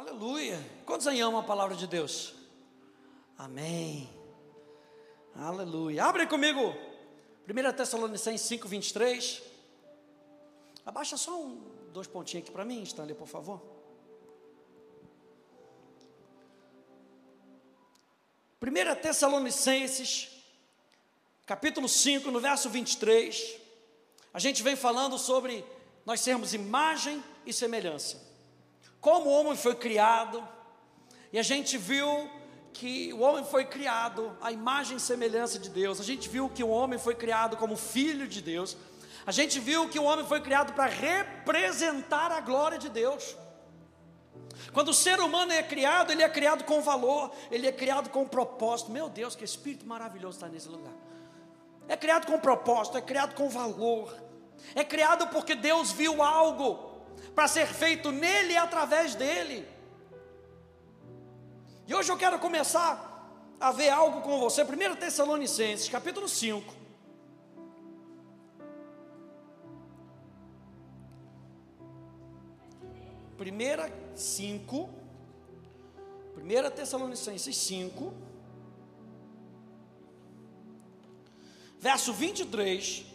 [0.00, 0.58] Aleluia.
[0.86, 2.32] Quantos aí amam a palavra de Deus?
[3.36, 4.08] Amém.
[5.34, 6.06] Aleluia.
[6.06, 6.74] Abre comigo.
[7.46, 9.42] 1 Tessalonicenses 5, 23.
[10.86, 11.60] Abaixa só um,
[11.92, 13.60] dois pontinhos aqui para mim, Stanley, por favor.
[18.62, 20.30] 1 Tessalonicenses,
[21.44, 23.58] capítulo 5, no verso 23,
[24.32, 25.62] a gente vem falando sobre
[26.06, 28.29] nós sermos imagem e semelhança.
[29.00, 30.46] Como o homem foi criado,
[31.32, 32.28] e a gente viu
[32.72, 36.62] que o homem foi criado à imagem e semelhança de Deus, a gente viu que
[36.62, 38.76] o homem foi criado como filho de Deus,
[39.26, 43.36] a gente viu que o homem foi criado para representar a glória de Deus.
[44.72, 48.26] Quando o ser humano é criado, ele é criado com valor, ele é criado com
[48.26, 48.90] propósito.
[48.90, 50.92] Meu Deus, que espírito maravilhoso está nesse lugar.
[51.88, 54.14] É criado com propósito, é criado com valor.
[54.74, 56.89] É criado porque Deus viu algo
[57.34, 59.66] para ser feito nele e através dele.
[61.86, 63.08] E hoje eu quero começar
[63.58, 64.62] a ver algo com você.
[64.62, 66.80] 1 Tessalonicenses, capítulo 5.
[73.36, 74.90] Primeira 5,
[76.36, 78.12] 1 Tessalonicenses 5,
[81.78, 83.06] verso 23.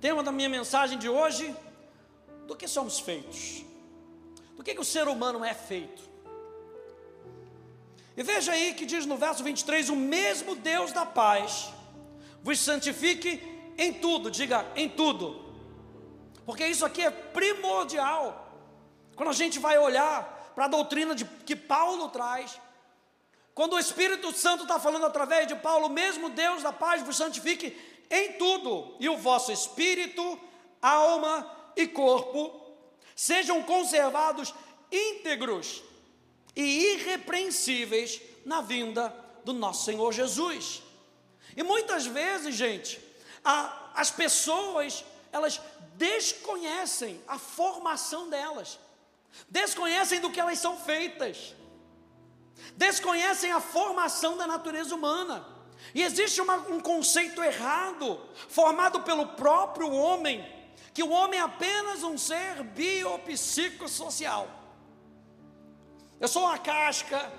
[0.00, 1.54] Tema da minha mensagem de hoje:
[2.46, 3.64] do que somos feitos?
[4.56, 6.02] Do que, que o ser humano é feito?
[8.16, 11.72] E veja aí que diz no verso 23: O mesmo Deus da paz
[12.42, 13.40] vos santifique
[13.76, 15.48] em tudo, diga em tudo
[16.48, 18.24] porque isso aqui é primordial.
[19.14, 22.58] Quando a gente vai olhar para a doutrina de, que Paulo traz,
[23.54, 27.76] quando o Espírito Santo está falando através de Paulo, mesmo Deus da paz vos santifique
[28.10, 30.38] em tudo, e o vosso espírito,
[30.80, 32.58] alma e corpo
[33.14, 34.54] sejam conservados
[34.92, 35.82] íntegros
[36.54, 40.82] e irrepreensíveis na vinda do nosso Senhor Jesus.
[41.56, 43.00] E muitas vezes, gente,
[43.44, 45.60] a, as pessoas elas
[45.94, 48.78] desconhecem a formação delas,
[49.48, 51.54] desconhecem do que elas são feitas,
[52.76, 55.57] desconhecem a formação da natureza humana.
[55.94, 60.46] E existe uma, um conceito errado, formado pelo próprio homem,
[60.92, 64.48] que o homem é apenas um ser biopsicossocial.
[66.20, 67.32] Eu sou uma casca,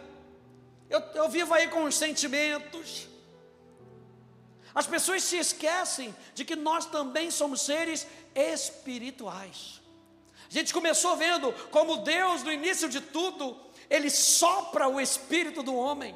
[0.89, 3.09] eu, eu vivo aí com os sentimentos,
[4.73, 9.81] as pessoas se esquecem de que nós também somos seres espirituais.
[10.50, 15.75] A gente começou vendo como Deus, no início de tudo, Ele sopra o espírito do
[15.75, 16.16] homem.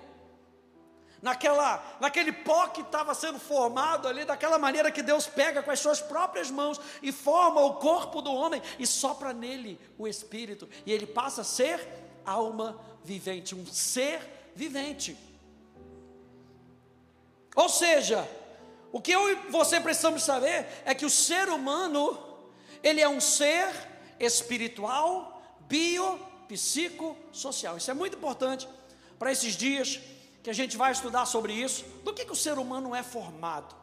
[1.23, 5.79] Naquela, naquele pó que estava sendo formado ali, daquela maneira que Deus pega com as
[5.79, 10.91] suas próprias mãos e forma o corpo do homem e sopra nele o espírito, e
[10.91, 11.79] ele passa a ser
[12.25, 14.19] alma vivente, um ser
[14.53, 15.17] vivente.
[17.55, 18.29] Ou seja,
[18.91, 22.21] o que eu e você precisamos saber é que o ser humano,
[22.83, 23.69] ele é um ser
[24.19, 26.19] espiritual, bio,
[26.49, 27.77] psicossocial.
[27.77, 28.67] Isso é muito importante
[29.17, 30.01] para esses dias
[30.43, 31.83] que a gente vai estudar sobre isso.
[32.03, 33.73] Do que, que o ser humano é formado?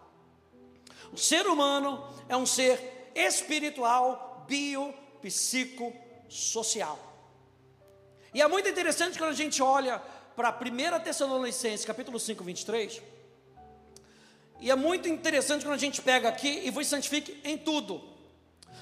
[1.12, 6.98] O ser humano é um ser espiritual, bio, psicossocial.
[8.32, 9.98] E é muito interessante quando a gente olha
[10.36, 13.02] para 1 Tessalonicenses, capítulo 5, 23
[14.60, 18.02] e é muito interessante quando a gente pega aqui e vos santifique em tudo.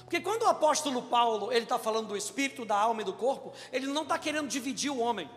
[0.01, 3.53] Porque quando o apóstolo Paulo ele está falando do espírito, da alma e do corpo,
[3.71, 5.29] ele não está querendo dividir o homem.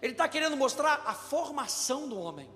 [0.00, 2.50] Ele está querendo mostrar a formação do homem.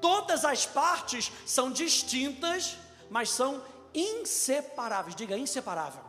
[0.00, 2.76] Todas as partes são distintas,
[3.10, 3.62] mas são
[3.94, 5.14] inseparáveis.
[5.14, 6.02] Diga inseparável.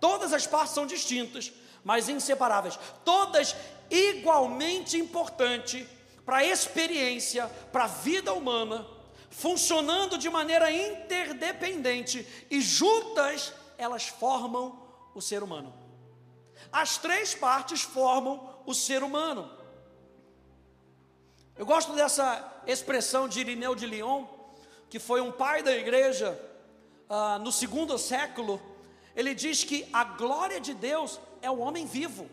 [0.00, 1.52] Todas as partes são distintas,
[1.84, 2.78] mas inseparáveis.
[3.04, 3.54] Todas
[3.90, 5.86] igualmente importantes
[6.24, 8.86] para a experiência, para a vida humana,
[9.30, 14.80] funcionando de maneira interdependente e juntas elas formam
[15.14, 15.74] o ser humano.
[16.70, 19.50] As três partes formam o ser humano.
[21.56, 24.26] Eu gosto dessa expressão de Irineu de Lyon,
[24.88, 26.38] que foi um pai da igreja
[27.08, 28.60] ah, no segundo século.
[29.14, 32.28] Ele diz que a glória de Deus é o homem vivo,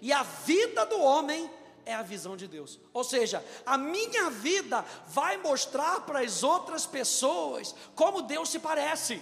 [0.00, 1.50] e a vida do homem
[1.84, 2.78] é a visão de Deus.
[2.92, 9.20] Ou seja, a minha vida vai mostrar para as outras pessoas como Deus se parece.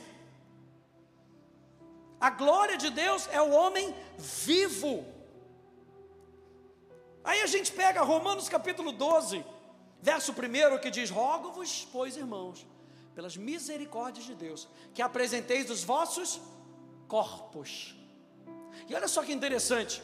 [2.21, 5.05] A glória de Deus é o homem vivo.
[7.31, 9.45] Aí a gente pega Romanos capítulo 12,
[10.03, 12.67] verso 1 que diz: Rogo-vos, pois irmãos,
[13.15, 16.41] pelas misericórdias de Deus, que apresenteis os vossos
[17.07, 17.95] corpos.
[18.89, 20.03] E olha só que interessante.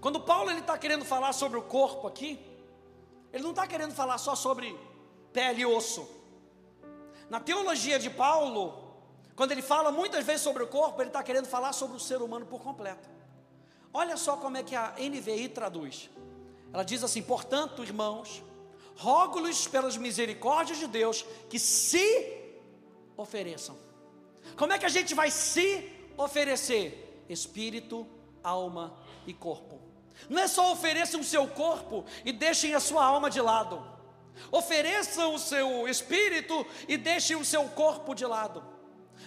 [0.00, 2.44] Quando Paulo ele está querendo falar sobre o corpo aqui,
[3.32, 4.76] ele não está querendo falar só sobre
[5.32, 6.08] pele e osso.
[7.28, 8.64] Na teologia de Paulo,
[9.36, 12.20] quando ele fala muitas vezes sobre o corpo, ele está querendo falar sobre o ser
[12.20, 13.08] humano por completo.
[13.92, 16.08] Olha só como é que a NVI traduz.
[16.72, 18.42] Ela diz assim: portanto, irmãos,
[18.96, 22.38] rogo-lhes pelas misericórdias de Deus que se
[23.16, 23.76] ofereçam.
[24.56, 27.24] Como é que a gente vai se oferecer?
[27.28, 28.06] Espírito,
[28.42, 28.96] alma
[29.26, 29.80] e corpo.
[30.28, 33.82] Não é só ofereçam o seu corpo e deixem a sua alma de lado.
[34.50, 38.62] Ofereçam o seu espírito e deixem o seu corpo de lado.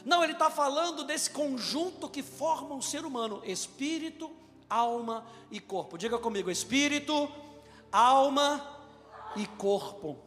[0.03, 4.31] Não, ele está falando desse conjunto que forma um ser humano: espírito,
[4.73, 5.97] alma e corpo.
[5.97, 7.29] Diga comigo: espírito,
[7.91, 8.81] alma
[9.35, 10.17] e corpo.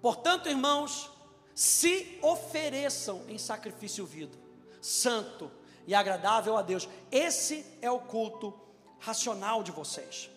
[0.00, 1.10] Portanto, irmãos,
[1.54, 4.36] se ofereçam em sacrifício vivo,
[4.80, 5.50] santo
[5.86, 6.88] e agradável a Deus.
[7.10, 8.58] Esse é o culto
[8.98, 10.30] racional de vocês.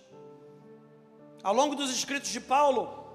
[1.41, 3.05] Ao longo dos escritos de Paulo,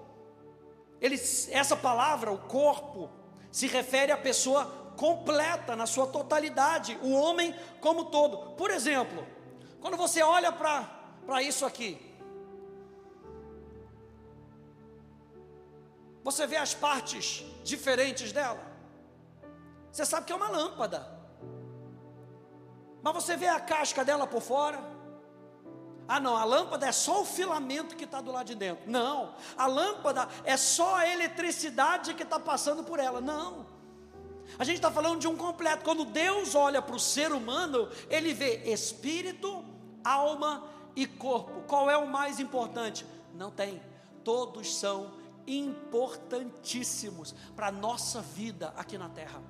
[1.01, 1.17] ele,
[1.51, 3.11] essa palavra, o corpo,
[3.51, 8.51] se refere à pessoa completa, na sua totalidade, o homem como todo.
[8.51, 9.27] Por exemplo,
[9.81, 11.99] quando você olha para isso aqui,
[16.23, 18.61] você vê as partes diferentes dela.
[19.91, 21.19] Você sabe que é uma lâmpada,
[23.03, 24.79] mas você vê a casca dela por fora.
[26.07, 28.85] Ah, não, a lâmpada é só o filamento que está do lado de dentro.
[28.87, 33.19] Não, a lâmpada é só a eletricidade que está passando por ela.
[33.19, 33.80] Não.
[34.59, 35.85] A gente está falando de um completo.
[35.85, 39.65] Quando Deus olha para o ser humano, ele vê espírito,
[40.05, 40.65] alma
[40.95, 41.63] e corpo.
[41.67, 43.07] Qual é o mais importante?
[43.35, 43.81] Não tem.
[44.23, 45.13] Todos são
[45.47, 49.41] importantíssimos para a nossa vida aqui na terra.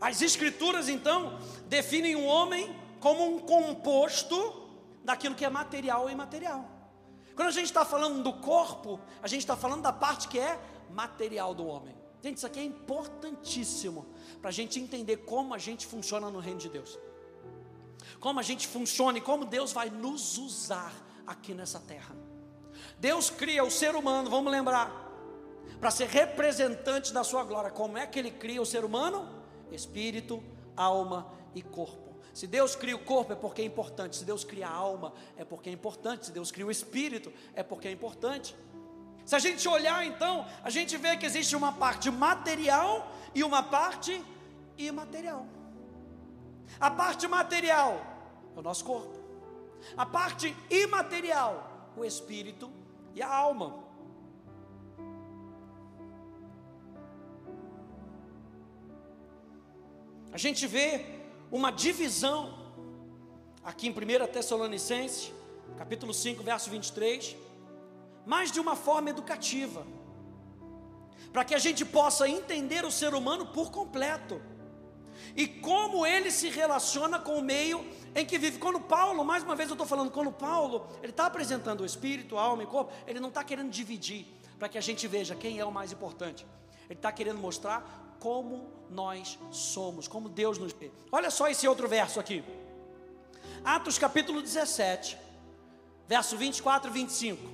[0.00, 4.70] As Escrituras, então, definem o homem como um composto
[5.04, 6.69] daquilo que é material e imaterial.
[7.40, 10.60] Quando a gente está falando do corpo, a gente está falando da parte que é
[10.90, 11.96] material do homem.
[12.22, 14.04] Gente, isso aqui é importantíssimo
[14.42, 16.98] para a gente entender como a gente funciona no reino de Deus.
[18.20, 20.92] Como a gente funciona e como Deus vai nos usar
[21.26, 22.14] aqui nessa terra.
[22.98, 24.92] Deus cria o ser humano, vamos lembrar,
[25.80, 27.70] para ser representante da sua glória.
[27.70, 29.26] Como é que ele cria o ser humano?
[29.72, 30.44] Espírito,
[30.76, 32.09] alma e corpo.
[32.32, 34.16] Se Deus cria o corpo é porque é importante.
[34.16, 36.26] Se Deus cria a alma é porque é importante.
[36.26, 38.54] Se Deus cria o espírito é porque é importante.
[39.24, 43.62] Se a gente olhar então, a gente vê que existe uma parte material e uma
[43.62, 44.20] parte
[44.76, 45.46] imaterial.
[46.78, 48.00] A parte material
[48.56, 49.18] é o nosso corpo.
[49.96, 52.70] A parte imaterial, o espírito
[53.14, 53.84] e a alma.
[60.32, 61.19] A gente vê
[61.50, 62.58] uma divisão
[63.64, 65.32] aqui em 1 Tessalonicenses,
[65.76, 67.36] capítulo 5, verso 23,
[68.24, 69.86] mas de uma forma educativa,
[71.32, 74.40] para que a gente possa entender o ser humano por completo
[75.36, 78.58] e como ele se relaciona com o meio em que vive.
[78.58, 82.38] Quando Paulo, mais uma vez eu estou falando, quando Paulo, ele está apresentando o espírito,
[82.38, 84.26] a alma e o corpo, ele não está querendo dividir
[84.58, 86.46] para que a gente veja quem é o mais importante.
[86.88, 90.92] Ele está querendo mostrar como nós somos, como Deus nos vê.
[91.10, 92.44] Olha só esse outro verso aqui.
[93.64, 95.18] Atos capítulo 17,
[96.06, 97.50] verso 24 e 25.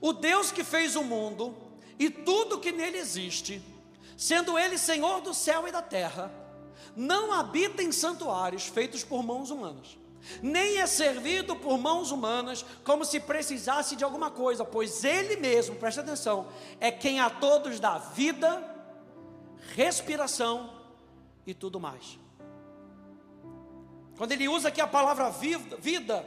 [0.00, 1.56] O Deus que fez o mundo
[1.98, 3.62] e tudo que nele existe,
[4.16, 6.30] sendo ele Senhor do céu e da terra,
[6.94, 9.98] não habita em santuários feitos por mãos humanas,
[10.42, 15.76] nem é servido por mãos humanas como se precisasse de alguma coisa, pois Ele mesmo,
[15.76, 16.48] preste atenção,
[16.80, 18.75] é quem a todos dá vida,
[19.74, 20.72] respiração
[21.46, 22.18] e tudo mais.
[24.16, 26.26] Quando ele usa aqui a palavra vida,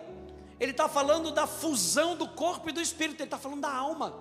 [0.60, 4.14] ele está falando da fusão do corpo e do espírito, ele está falando da alma.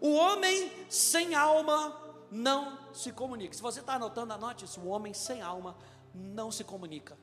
[0.00, 1.96] O homem sem alma
[2.30, 3.54] não se comunica.
[3.54, 5.76] Se você está anotando, anote isso: o homem sem alma
[6.14, 7.16] não se comunica.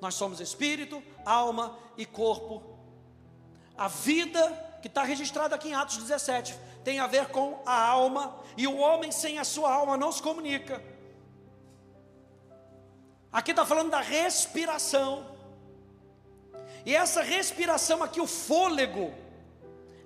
[0.00, 2.62] Nós somos espírito, alma e corpo.
[3.76, 8.38] A vida que está registrada aqui em Atos 17 tem a ver com a alma,
[8.54, 10.84] e o homem sem a sua alma não se comunica.
[13.32, 15.26] Aqui está falando da respiração.
[16.84, 19.14] E essa respiração aqui, o fôlego,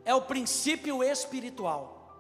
[0.05, 2.15] é o princípio espiritual.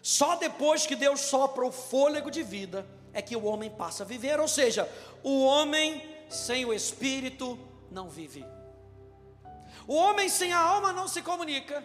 [0.00, 4.06] Só depois que Deus sopra o fôlego de vida é que o homem passa a
[4.06, 4.90] viver, ou seja,
[5.22, 7.58] o homem sem o espírito
[7.90, 8.55] não vive.
[9.86, 11.84] O homem sem a alma não se comunica.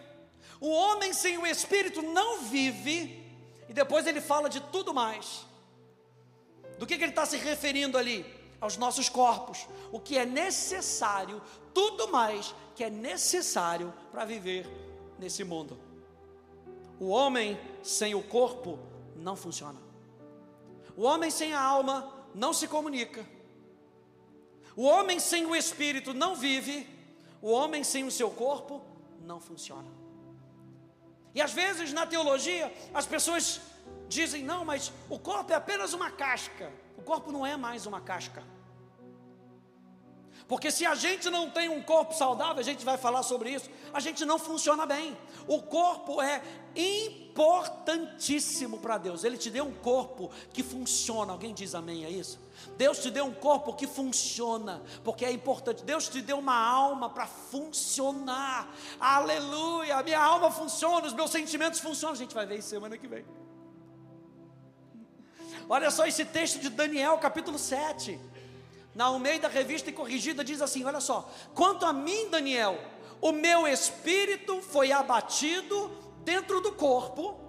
[0.59, 3.21] O homem sem o espírito não vive,
[3.67, 5.45] e depois ele fala de tudo mais.
[6.77, 8.25] Do que, que ele está se referindo ali?
[8.59, 11.41] Aos nossos corpos, o que é necessário,
[11.73, 14.67] tudo mais que é necessário para viver
[15.17, 15.79] nesse mundo.
[16.99, 18.77] O homem sem o corpo
[19.15, 19.79] não funciona.
[20.95, 23.25] O homem sem a alma não se comunica.
[24.75, 26.87] O homem sem o espírito não vive.
[27.41, 28.81] O homem sem o seu corpo
[29.21, 30.01] não funciona.
[31.33, 33.61] E às vezes na teologia as pessoas
[34.07, 36.71] dizem: não, mas o corpo é apenas uma casca.
[36.97, 38.43] O corpo não é mais uma casca.
[40.47, 43.69] Porque se a gente não tem um corpo saudável, a gente vai falar sobre isso,
[43.93, 45.17] a gente não funciona bem.
[45.47, 46.43] O corpo é
[46.75, 49.23] importantíssimo para Deus.
[49.23, 51.31] Ele te deu um corpo que funciona.
[51.31, 52.37] Alguém diz amém a isso?
[52.77, 55.83] Deus te deu um corpo que funciona, porque é importante.
[55.83, 58.73] Deus te deu uma alma para funcionar.
[58.99, 59.97] Aleluia!
[59.97, 62.13] A minha alma funciona, os meus sentimentos funcionam.
[62.13, 63.25] A gente vai ver isso semana que vem.
[65.69, 68.19] Olha só esse texto de Daniel, capítulo 7
[68.93, 72.77] na da Revista e Corrigida diz assim: olha só, quanto a mim, Daniel,
[73.21, 75.91] o meu espírito foi abatido
[76.23, 77.39] dentro do corpo,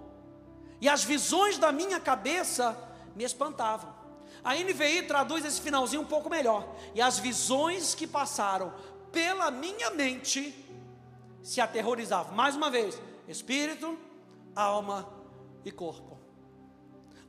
[0.79, 2.77] e as visões da minha cabeça
[3.15, 3.93] me espantavam.
[4.43, 6.75] A NVI traduz esse finalzinho um pouco melhor.
[6.93, 8.73] E as visões que passaram
[9.11, 10.53] pela minha mente
[11.41, 12.33] se aterrorizavam.
[12.33, 13.97] Mais uma vez, espírito,
[14.55, 15.07] alma
[15.63, 16.17] e corpo.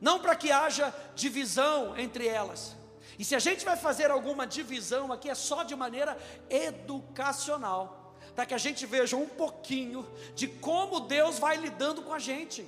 [0.01, 2.75] Não para que haja divisão entre elas,
[3.17, 6.17] e se a gente vai fazer alguma divisão aqui, é só de maneira
[6.49, 12.19] educacional, para que a gente veja um pouquinho de como Deus vai lidando com a
[12.19, 12.67] gente.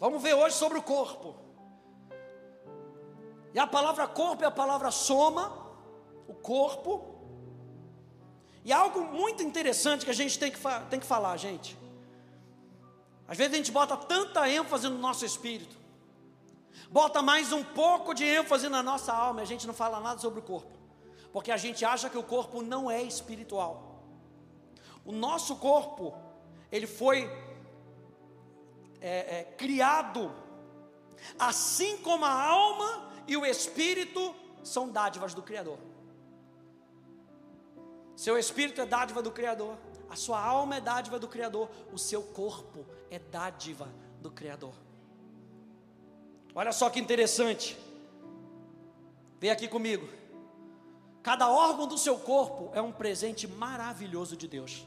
[0.00, 1.36] Vamos ver hoje sobre o corpo.
[3.54, 5.52] E a palavra corpo é a palavra soma,
[6.26, 7.14] o corpo.
[8.64, 11.78] E algo muito interessante que a gente tem que, tem que falar, gente.
[13.26, 15.82] Às vezes a gente bota tanta ênfase no nosso espírito
[16.92, 20.40] bota mais um pouco de ênfase na nossa alma, a gente não fala nada sobre
[20.40, 20.78] o corpo,
[21.32, 24.04] porque a gente acha que o corpo não é espiritual.
[25.04, 26.14] O nosso corpo,
[26.70, 27.24] ele foi
[29.00, 30.30] é, é, criado,
[31.38, 35.78] assim como a alma e o espírito são dádivas do Criador.
[38.16, 39.76] Seu espírito é dádiva do Criador,
[40.08, 43.88] a sua alma é dádiva do Criador, o seu corpo é dádiva
[44.20, 44.74] do Criador.
[46.54, 47.78] Olha só que interessante.
[49.40, 50.06] Vem aqui comigo.
[51.22, 54.86] Cada órgão do seu corpo é um presente maravilhoso de Deus.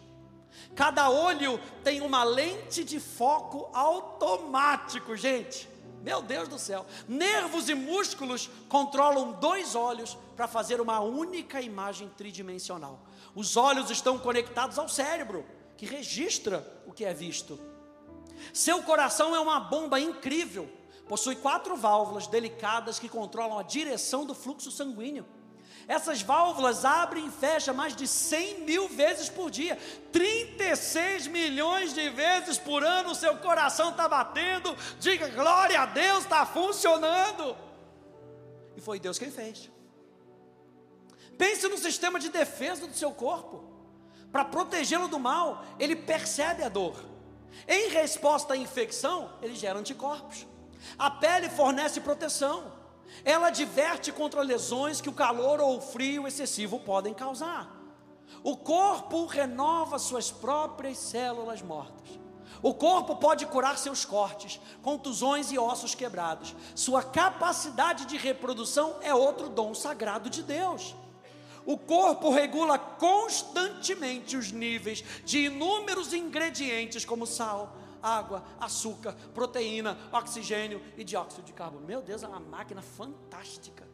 [0.75, 5.68] Cada olho tem uma lente de foco automático, gente.
[6.06, 6.86] Meu Deus do céu.
[7.08, 13.00] Nervos e músculos controlam dois olhos para fazer uma única imagem tridimensional.
[13.34, 15.44] Os olhos estão conectados ao cérebro,
[15.76, 17.60] que registra o que é visto.
[18.54, 20.70] Seu coração é uma bomba incrível
[21.08, 25.26] Possui quatro válvulas delicadas que controlam a direção do fluxo sanguíneo.
[25.88, 29.77] Essas válvulas abrem e fecham mais de 100 mil vezes por dia,
[30.12, 33.12] 36 milhões de vezes por ano.
[33.12, 34.75] O seu coração está batendo.
[35.00, 37.56] Diga glória a Deus, está funcionando.
[38.75, 39.70] E foi Deus quem fez.
[41.38, 43.63] Pense no sistema de defesa do seu corpo.
[44.32, 46.96] Para protegê-lo do mal, ele percebe a dor.
[47.68, 50.46] Em resposta à infecção, ele gera anticorpos.
[50.98, 52.72] A pele fornece proteção.
[53.24, 57.76] Ela diverte contra lesões que o calor ou o frio excessivo podem causar.
[58.44, 62.20] O corpo renova suas próprias células mortas.
[62.62, 66.56] O corpo pode curar seus cortes, contusões e ossos quebrados.
[66.74, 70.96] Sua capacidade de reprodução é outro dom sagrado de Deus.
[71.66, 80.82] O corpo regula constantemente os níveis de inúmeros ingredientes, como sal, água, açúcar, proteína, oxigênio
[80.96, 81.86] e dióxido de carbono.
[81.86, 83.88] Meu Deus, é uma máquina fantástica.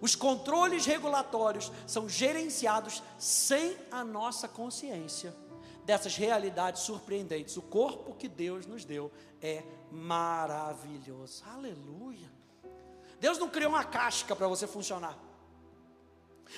[0.00, 5.34] Os controles regulatórios são gerenciados sem a nossa consciência
[5.84, 7.56] dessas realidades surpreendentes.
[7.56, 9.10] O corpo que Deus nos deu
[9.42, 11.42] é maravilhoso.
[11.52, 12.30] Aleluia.
[13.18, 15.18] Deus não criou uma casca para você funcionar.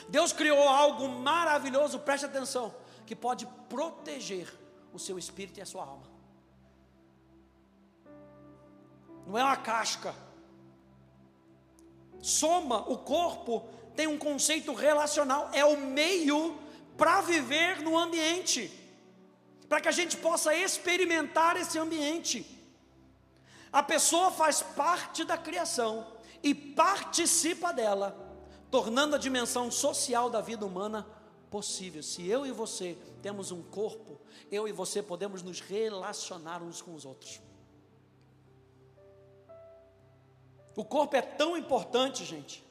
[0.09, 4.49] Deus criou algo maravilhoso, preste atenção, que pode proteger
[4.93, 6.12] o seu espírito e a sua alma.
[9.27, 10.15] Não é uma casca.
[12.21, 16.59] Soma, o corpo tem um conceito relacional, é o meio
[16.97, 18.71] para viver no ambiente,
[19.69, 22.47] para que a gente possa experimentar esse ambiente.
[23.73, 26.07] A pessoa faz parte da criação
[26.43, 28.17] e participa dela,
[28.71, 31.07] tornando a dimensão social da vida humana
[31.51, 32.03] possível.
[32.03, 36.95] Se eu e você temos um corpo, eu e você podemos nos relacionar uns com
[36.95, 37.41] os outros.
[40.75, 42.65] O corpo é tão importante, gente,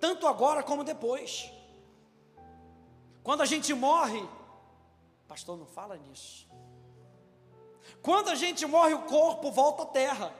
[0.00, 1.50] tanto agora como depois.
[3.22, 4.26] Quando a gente morre,
[5.26, 6.48] pastor, não fala nisso.
[8.02, 10.34] Quando a gente morre, o corpo volta à terra.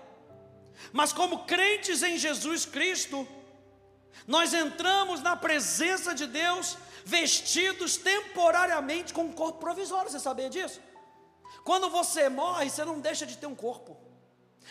[0.93, 3.27] Mas como crentes em Jesus Cristo,
[4.27, 10.11] nós entramos na presença de Deus vestidos temporariamente com um corpo provisório.
[10.11, 10.81] Você sabia disso?
[11.65, 13.97] Quando você morre, você não deixa de ter um corpo.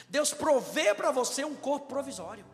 [0.09, 2.45] Deus provê para você um corpo provisório.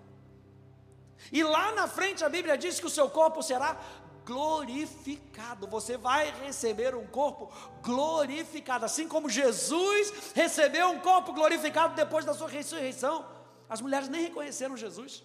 [1.32, 3.80] E lá na frente a Bíblia diz que o seu corpo será
[4.26, 5.68] glorificado.
[5.68, 12.34] Você vai receber um corpo glorificado, assim como Jesus recebeu um corpo glorificado depois da
[12.34, 13.26] sua ressurreição.
[13.70, 15.24] As mulheres nem reconheceram Jesus.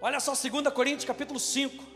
[0.00, 1.92] Olha só 2 Coríntios capítulo 5.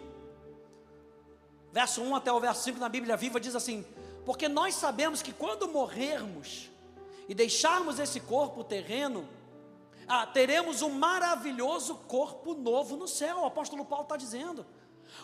[1.72, 3.84] Verso 1 até o verso 5 na Bíblia Viva diz assim:
[4.24, 6.70] Porque nós sabemos que quando morrermos
[7.28, 9.28] e deixarmos esse corpo terreno,
[10.08, 13.40] ah, teremos um maravilhoso corpo novo no céu.
[13.40, 14.64] O apóstolo Paulo está dizendo: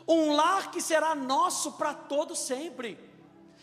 [0.07, 2.99] um lar que será nosso para todo sempre,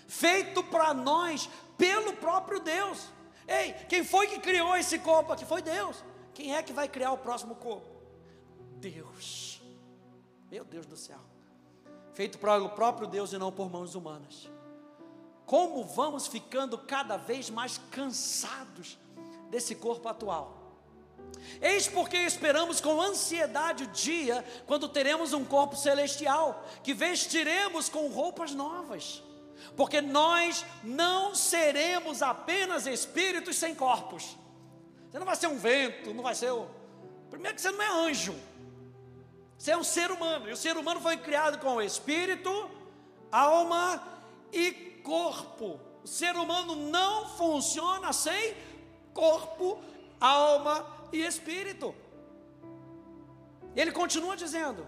[0.08, 3.10] feito para nós pelo próprio Deus.
[3.48, 5.46] Ei, quem foi que criou esse corpo aqui?
[5.46, 6.04] Foi Deus.
[6.34, 7.90] Quem é que vai criar o próximo corpo?
[8.78, 9.62] Deus.
[10.50, 11.20] Meu Deus do céu.
[12.14, 14.50] Feito pelo próprio Deus e não por mãos humanas.
[15.50, 19.00] Como vamos ficando cada vez mais cansados
[19.50, 20.78] desse corpo atual.
[21.60, 28.10] Eis porque esperamos com ansiedade o dia quando teremos um corpo celestial, que vestiremos com
[28.10, 29.24] roupas novas,
[29.76, 34.38] porque nós não seremos apenas espíritos sem corpos.
[35.10, 36.68] Você não vai ser um vento, não vai ser o.
[37.32, 38.36] Primeiro que você não é anjo,
[39.58, 42.70] você é um ser humano, e o ser humano foi criado com espírito,
[43.32, 44.08] alma
[44.54, 45.80] e corpo.
[46.04, 48.56] O ser humano não funciona sem
[49.14, 49.80] corpo,
[50.20, 51.94] alma e espírito.
[53.76, 54.86] Ele continua dizendo: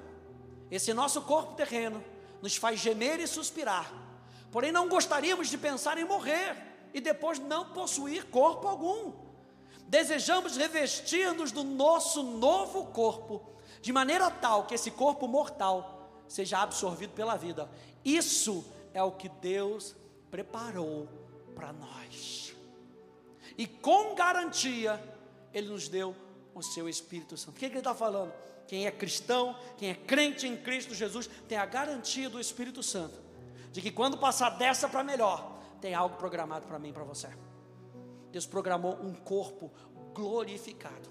[0.69, 2.03] esse nosso corpo terreno
[2.41, 3.91] nos faz gemer e suspirar,
[4.51, 6.55] porém não gostaríamos de pensar em morrer
[6.93, 9.13] e depois não possuir corpo algum.
[9.87, 13.49] Desejamos revestir-nos do nosso novo corpo,
[13.81, 17.69] de maneira tal que esse corpo mortal seja absorvido pela vida.
[18.03, 19.95] Isso é o que Deus
[20.31, 21.07] preparou
[21.53, 22.55] para nós.
[23.57, 24.99] E com garantia,
[25.53, 26.15] ele nos deu
[26.55, 27.55] o seu Espírito Santo.
[27.55, 28.33] O que, que ele está falando?
[28.67, 33.19] Quem é cristão, quem é crente em Cristo Jesus, tem a garantia do Espírito Santo,
[33.71, 37.27] de que quando passar dessa para melhor, tem algo programado para mim e para você.
[38.31, 39.69] Deus programou um corpo
[40.13, 41.09] glorificado.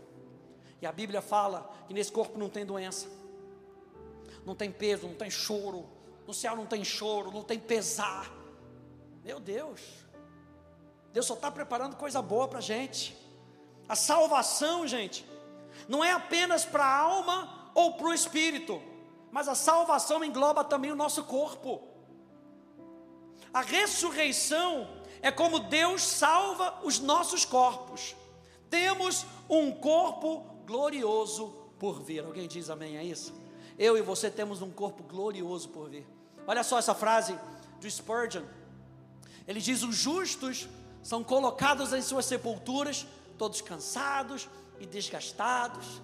[0.81, 3.07] E a Bíblia fala que nesse corpo não tem doença,
[4.47, 5.87] não tem peso, não tem choro.
[6.27, 8.40] No céu não tem choro, não tem pesar.
[9.23, 9.81] Meu Deus,
[11.13, 13.17] Deus só está preparando coisa boa para a gente.
[13.89, 15.27] A salvação, gente,
[15.89, 18.81] não é apenas para a alma ou para o espírito,
[19.31, 21.83] mas a salvação engloba também o nosso corpo.
[23.53, 24.89] A ressurreição
[25.21, 28.15] é como Deus salva os nossos corpos.
[28.69, 32.25] Temos um corpo glorioso por vir.
[32.25, 33.35] Alguém diz amém a isso?
[33.77, 36.07] Eu e você temos um corpo glorioso por vir.
[36.47, 37.37] Olha só essa frase
[37.81, 38.45] do Spurgeon.
[39.51, 40.69] Ele diz: Os justos
[41.03, 43.05] são colocados em suas sepulturas
[43.37, 46.01] todos cansados e desgastados.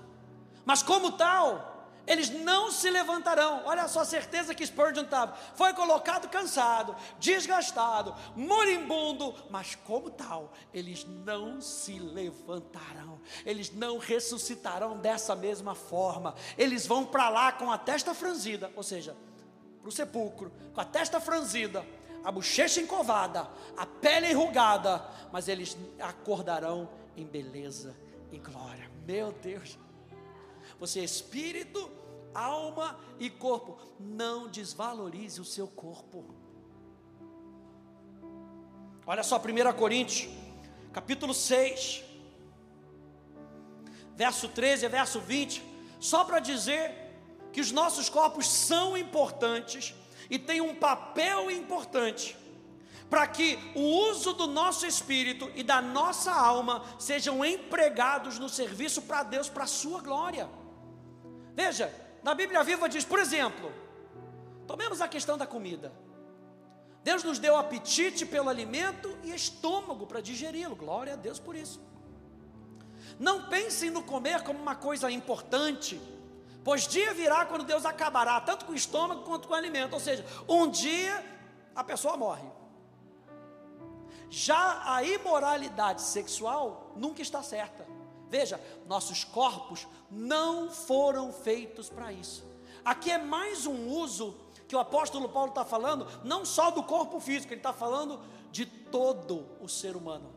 [0.64, 3.62] Mas como tal, eles não se levantarão.
[3.66, 5.36] Olha só a certeza que Spurgeon estava.
[5.54, 13.20] Foi colocado cansado, desgastado, moribundo, mas como tal, eles não se levantarão.
[13.44, 16.34] Eles não ressuscitarão dessa mesma forma.
[16.58, 19.16] Eles vão para lá com a testa franzida, ou seja,
[19.80, 21.86] para o sepulcro, com a testa franzida,
[22.26, 27.96] a bochecha encovada, a pele enrugada, mas eles acordarão em beleza
[28.32, 28.90] e glória.
[29.06, 29.78] Meu Deus,
[30.76, 31.88] você é espírito,
[32.34, 33.78] alma e corpo.
[34.00, 36.34] Não desvalorize o seu corpo.
[39.06, 40.28] Olha só, 1 Coríntios,
[40.92, 42.02] capítulo 6,
[44.16, 45.62] verso 13 e verso 20,
[46.00, 46.92] só para dizer
[47.52, 49.94] que os nossos corpos são importantes
[50.28, 52.36] e têm um papel importante
[53.08, 59.02] para que o uso do nosso espírito e da nossa alma sejam empregados no serviço
[59.02, 60.48] para Deus, para a sua glória.
[61.54, 63.72] Veja, na Bíblia Viva diz, por exemplo,
[64.66, 65.92] tomemos a questão da comida.
[67.04, 70.74] Deus nos deu apetite pelo alimento e estômago para digeri-lo.
[70.74, 71.80] Glória a Deus por isso.
[73.18, 76.00] Não pensem no comer como uma coisa importante
[76.66, 79.92] Pois dia virá quando Deus acabará, tanto com o estômago quanto com o alimento.
[79.92, 81.24] Ou seja, um dia
[81.76, 82.42] a pessoa morre.
[84.28, 87.86] Já a imoralidade sexual nunca está certa.
[88.28, 92.44] Veja, nossos corpos não foram feitos para isso.
[92.84, 97.20] Aqui é mais um uso que o apóstolo Paulo está falando, não só do corpo
[97.20, 98.18] físico, ele está falando
[98.50, 100.35] de todo o ser humano.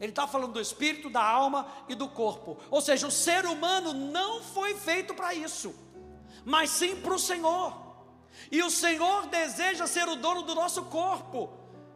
[0.00, 2.56] Ele está falando do espírito, da alma e do corpo.
[2.70, 5.74] Ou seja, o ser humano não foi feito para isso,
[6.44, 7.90] mas sim para o Senhor.
[8.50, 11.50] E o Senhor deseja ser o dono do nosso corpo.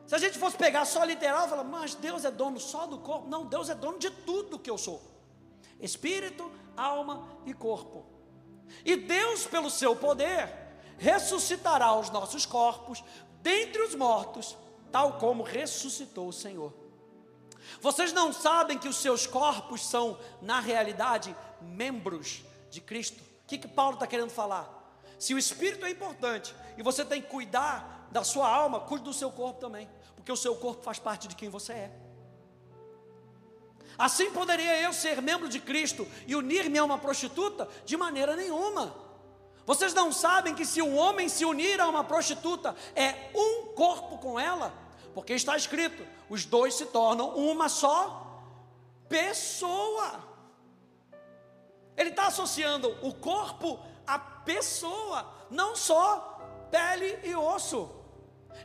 [0.07, 3.27] Se a gente fosse pegar só literal, falar, mas Deus é dono só do corpo.
[3.27, 5.01] Não, Deus é dono de tudo que eu sou:
[5.81, 8.05] espírito, alma e corpo.
[8.85, 10.53] E Deus, pelo seu poder,
[10.99, 13.03] ressuscitará os nossos corpos
[13.41, 14.57] dentre os mortos,
[14.93, 16.84] tal como ressuscitou o Senhor.
[17.81, 23.21] Vocês não sabem que os seus corpos são, na realidade, membros de Cristo?
[23.21, 24.83] O que, que Paulo está querendo falar?
[25.19, 29.13] Se o espírito é importante e você tem que cuidar da sua alma, cuide do
[29.13, 31.93] seu corpo também, porque o seu corpo faz parte de quem você é.
[33.97, 37.69] Assim poderia eu ser membro de Cristo e unir-me a uma prostituta?
[37.85, 38.95] De maneira nenhuma.
[39.67, 44.19] Vocês não sabem que se um homem se unir a uma prostituta, é um corpo
[44.19, 44.84] com ela?
[45.15, 48.43] Porque está escrito: os dois se tornam uma só
[49.09, 50.23] pessoa.
[51.97, 57.89] Ele está associando o corpo à pessoa, não só pele e osso.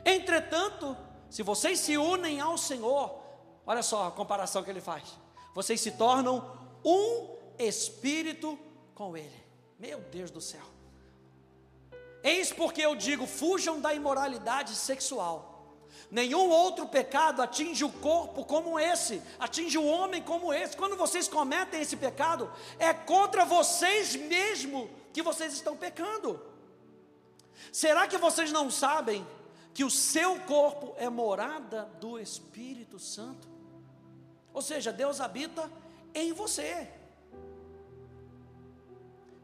[0.04, 0.96] Entretanto,
[1.28, 3.20] se vocês se unem ao Senhor,
[3.64, 5.04] olha só a comparação que ele faz:
[5.54, 8.58] vocês se tornam um espírito
[8.94, 9.44] com Ele.
[9.78, 10.64] Meu Deus do céu.
[12.22, 15.59] Eis porque eu digo: fujam da imoralidade sexual.
[16.10, 20.76] Nenhum outro pecado atinge o corpo como esse, atinge o homem como esse.
[20.76, 26.40] Quando vocês cometem esse pecado, é contra vocês mesmo que vocês estão pecando.
[27.72, 29.26] Será que vocês não sabem
[29.72, 33.48] que o seu corpo é morada do Espírito Santo?
[34.52, 35.70] Ou seja, Deus habita
[36.14, 36.88] em você.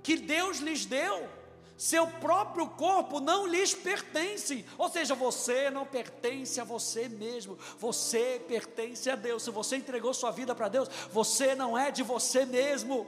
[0.02, 1.28] Que Deus lhes deu
[1.76, 8.42] seu próprio corpo não lhes pertence, ou seja, você não pertence a você mesmo, você
[8.48, 9.42] pertence a Deus.
[9.42, 13.06] Se você entregou sua vida para Deus, você não é de você mesmo,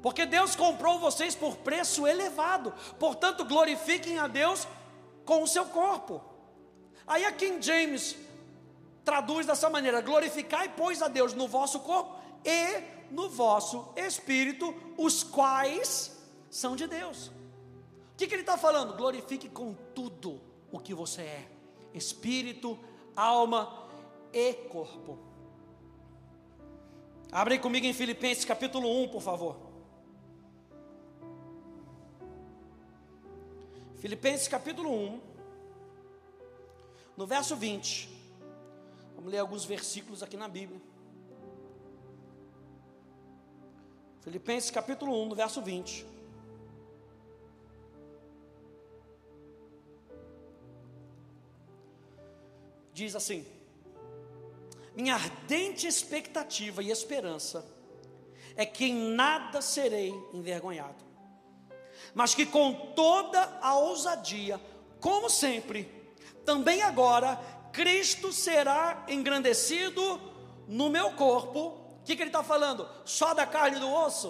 [0.00, 4.68] porque Deus comprou vocês por preço elevado, portanto, glorifiquem a Deus
[5.24, 6.22] com o seu corpo.
[7.06, 8.14] Aí a King James
[9.04, 15.24] traduz dessa maneira: glorificai, pois, a Deus no vosso corpo e no vosso espírito, os
[15.24, 16.13] quais
[16.54, 17.32] são de Deus.
[18.12, 18.96] O que, que ele está falando?
[18.96, 20.40] Glorifique com tudo
[20.70, 21.48] o que você é:
[21.92, 22.78] espírito,
[23.16, 23.88] alma
[24.32, 25.18] e corpo.
[27.32, 29.56] Abre comigo em Filipenses capítulo 1, por favor.
[33.96, 35.20] Filipenses capítulo 1,
[37.16, 38.08] no verso 20.
[39.16, 40.80] Vamos ler alguns versículos aqui na Bíblia.
[44.20, 46.14] Filipenses capítulo 1, no verso 20.
[52.94, 53.44] Diz assim:
[54.94, 57.66] Minha ardente expectativa e esperança
[58.56, 61.04] é que em nada serei envergonhado,
[62.14, 64.60] mas que com toda a ousadia,
[65.00, 66.14] como sempre,
[66.46, 67.36] também agora,
[67.72, 70.20] Cristo será engrandecido
[70.68, 71.80] no meu corpo.
[72.00, 72.88] O que, que ele está falando?
[73.04, 74.28] Só da carne e do osso?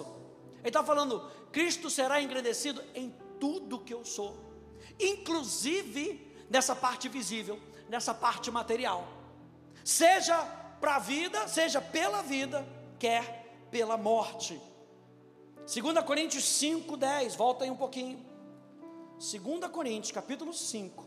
[0.59, 4.35] Ele está falando, Cristo será engrandecido em tudo que eu sou,
[4.99, 9.07] inclusive nessa parte visível nessa parte material,
[9.83, 10.37] seja
[10.79, 12.65] para a vida, seja pela vida,
[12.99, 14.61] quer pela morte.
[15.65, 18.23] 2 Coríntios 5, 10, volta aí um pouquinho.
[19.13, 21.05] 2 Coríntios, capítulo 5,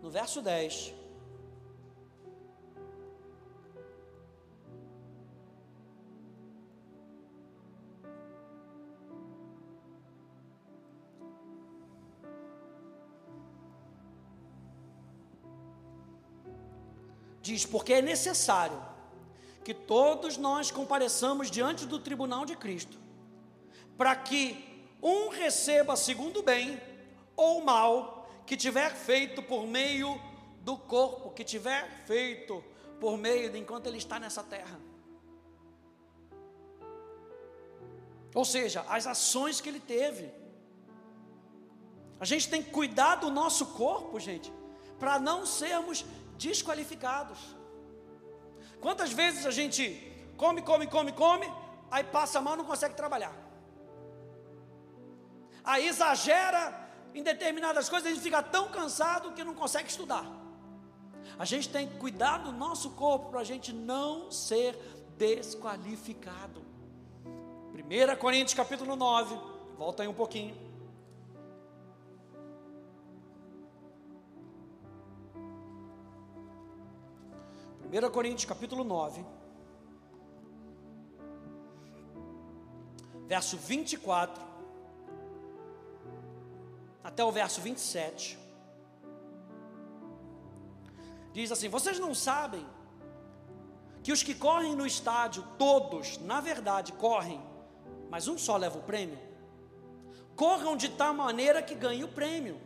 [0.00, 1.01] no verso 10.
[17.42, 18.80] Diz: porque é necessário
[19.64, 22.98] que todos nós compareçamos diante do tribunal de Cristo,
[23.96, 26.80] para que um receba segundo bem
[27.36, 30.20] ou mal que tiver feito por meio
[30.60, 32.62] do corpo, que tiver feito
[33.00, 34.80] por meio de enquanto ele está nessa terra.
[38.34, 40.30] Ou seja, as ações que ele teve.
[42.18, 44.52] A gente tem que cuidar do nosso corpo, gente,
[44.98, 46.04] para não sermos
[46.42, 47.38] desqualificados.
[48.80, 49.82] Quantas vezes a gente
[50.36, 51.46] come, come, come, come,
[51.90, 53.34] aí passa mal, não consegue trabalhar.
[55.64, 56.60] Aí exagera
[57.14, 60.26] em determinadas coisas, a gente fica tão cansado que não consegue estudar.
[61.38, 64.76] A gente tem que cuidar do nosso corpo para a gente não ser
[65.16, 66.62] desqualificado.
[67.24, 69.38] 1 Coríntios capítulo 9,
[69.76, 70.71] volta aí um pouquinho.
[77.92, 79.22] 1 Coríntios capítulo 9,
[83.26, 84.42] verso 24
[87.04, 88.38] até o verso 27.
[91.34, 92.64] Diz assim: Vocês não sabem
[94.02, 97.42] que os que correm no estádio, todos, na verdade, correm,
[98.08, 99.18] mas um só leva o prêmio?
[100.34, 102.58] Corram de tal maneira que ganhem o prêmio.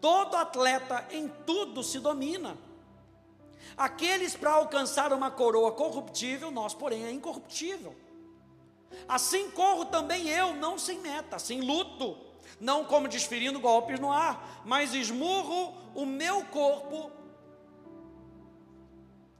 [0.00, 2.69] Todo atleta em tudo se domina.
[3.76, 7.94] Aqueles para alcançar uma coroa corruptível, nós, porém, é incorruptível.
[9.08, 12.16] Assim corro também eu, não sem meta, sem luto,
[12.60, 17.10] não como desferindo golpes no ar, mas esmurro o meu corpo,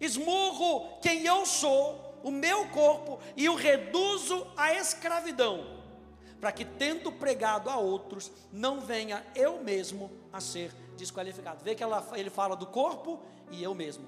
[0.00, 5.80] esmurro quem eu sou, o meu corpo, e o reduzo à escravidão,
[6.40, 11.62] para que, tendo pregado a outros, não venha eu mesmo a ser desqualificado.
[11.62, 14.06] Vê que ela, ele fala do corpo e eu mesmo.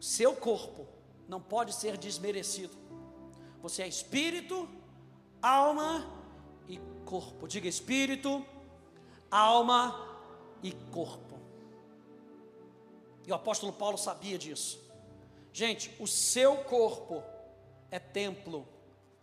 [0.00, 0.86] Seu corpo
[1.26, 2.76] não pode ser desmerecido.
[3.60, 4.68] Você é espírito,
[5.42, 6.06] alma
[6.68, 7.48] e corpo.
[7.48, 8.44] Diga espírito,
[9.30, 10.08] alma
[10.62, 11.38] e corpo.
[13.26, 14.80] E o apóstolo Paulo sabia disso.
[15.52, 17.22] Gente, o seu corpo
[17.90, 18.66] é templo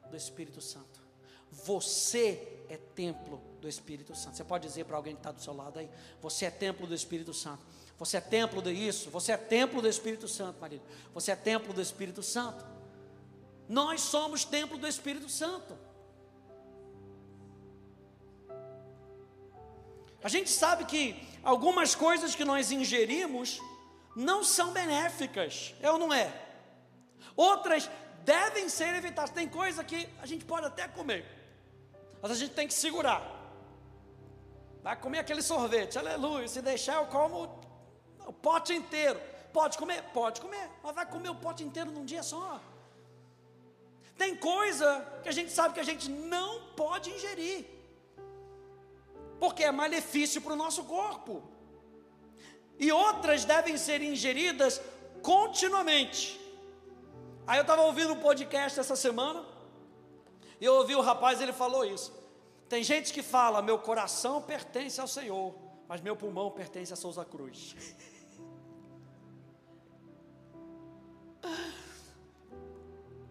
[0.10, 1.02] do Espírito Santo.
[1.52, 4.36] Você é templo do Espírito Santo.
[4.36, 5.90] Você pode dizer para alguém que está do seu lado aí:
[6.22, 7.64] Você é templo do Espírito Santo.
[7.98, 10.84] Você é templo de isso, você é templo do Espírito Santo, marido.
[11.14, 12.66] Você é templo do Espírito Santo.
[13.70, 15.78] Nós somos templo do Espírito Santo.
[20.22, 23.62] A gente sabe que algumas coisas que nós ingerimos
[24.16, 26.34] não são benéficas, é ou não é?
[27.36, 27.90] Outras
[28.24, 29.30] devem ser evitadas.
[29.30, 31.26] Tem coisa que a gente pode até comer,
[32.22, 33.24] mas a gente tem que segurar.
[34.82, 36.48] Vai comer aquele sorvete, aleluia.
[36.48, 37.65] Se deixar, eu como
[38.48, 39.20] pote inteiro.
[39.58, 40.00] Pode comer?
[40.20, 40.66] Pode comer.
[40.84, 42.48] Mas vai comer o pote inteiro num dia só.
[44.22, 44.88] Tem coisa
[45.24, 47.60] que a gente sabe que a gente não pode ingerir.
[49.42, 51.34] Porque é malefício para o nosso corpo.
[52.86, 54.82] E outras devem ser ingeridas
[55.32, 56.22] continuamente.
[57.48, 59.44] Aí eu estava ouvindo um podcast essa semana.
[60.62, 62.10] E eu ouvi o rapaz, ele falou isso.
[62.74, 65.54] Tem gente que fala: meu coração pertence ao Senhor,
[65.90, 67.76] mas meu pulmão pertence a Souza Cruz.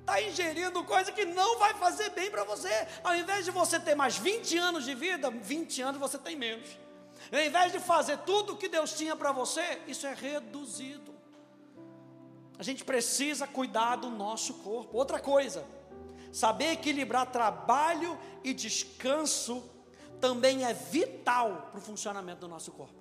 [0.01, 2.87] está ingerindo coisa que não vai fazer bem para você.
[3.03, 6.69] Ao invés de você ter mais 20 anos de vida, 20 anos você tem menos.
[7.33, 11.15] Ao invés de fazer tudo o que Deus tinha para você, isso é reduzido.
[12.59, 14.97] A gente precisa cuidar do nosso corpo.
[14.97, 15.65] Outra coisa,
[16.31, 19.69] saber equilibrar trabalho e descanso
[20.21, 22.95] também é vital para o funcionamento do nosso corpo.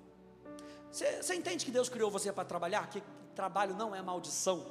[0.90, 2.88] Você, entende que Deus criou você para trabalhar?
[2.88, 3.02] Que
[3.34, 4.64] trabalho não é maldição.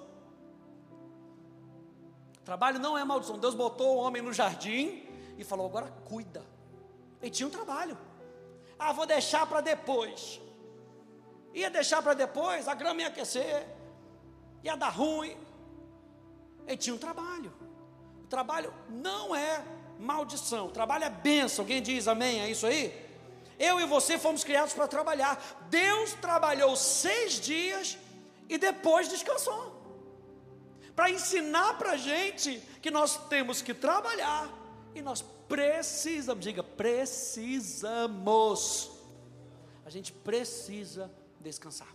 [2.44, 3.38] Trabalho não é maldição.
[3.38, 6.44] Deus botou o homem no jardim e falou: agora cuida.
[7.22, 7.98] Ele tinha um trabalho.
[8.78, 10.42] Ah, vou deixar para depois.
[11.54, 13.68] Ia deixar para depois, a grama ia aquecer,
[14.64, 15.38] ia dar ruim.
[16.68, 17.54] Ele tinha um trabalho.
[18.24, 19.64] O trabalho não é
[20.00, 21.64] maldição, o trabalho é bênção.
[21.64, 22.42] Alguém diz amém?
[22.42, 23.02] É isso aí?
[23.60, 25.40] Eu e você fomos criados para trabalhar.
[25.70, 27.98] Deus trabalhou seis dias
[28.50, 29.73] e depois descansou
[30.96, 34.50] para ensinar para a gente que nós temos que trabalhar
[34.94, 37.72] e nós precisamos, diga, precisamos.
[39.86, 41.94] A gente precisa descansar.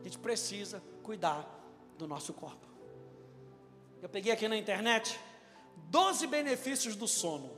[0.00, 1.46] A gente precisa cuidar
[1.98, 2.66] do nosso corpo.
[4.00, 5.20] Eu peguei aqui na internet
[5.76, 7.50] 12 benefícios do sono.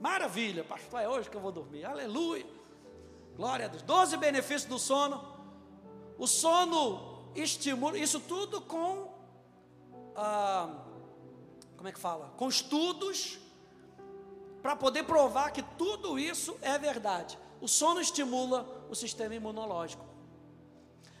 [0.00, 1.84] Maravilha, pastor, é hoje que eu vou dormir.
[1.84, 2.46] Aleluia.
[3.36, 3.82] Glória a Deus.
[3.82, 5.22] 12 benefícios do sono.
[6.18, 9.08] O sono estimula, isso tudo com,
[10.16, 10.74] ah,
[11.76, 12.32] como é que fala?
[12.36, 13.38] Com estudos,
[14.62, 17.38] para poder provar que tudo isso é verdade.
[17.60, 20.04] O sono estimula o sistema imunológico.